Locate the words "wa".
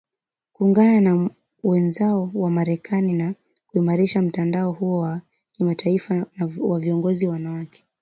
2.33-2.49, 4.99-5.21, 6.59-6.79